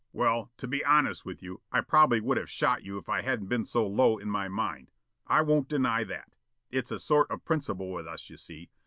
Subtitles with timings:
[0.13, 3.49] "Well, to be honest with you, I probably would have shot you if I hadn't
[3.49, 4.89] been so low in my mind.
[5.27, 6.33] I won't deny that.
[6.71, 8.71] It's a sort of principle with us, you see.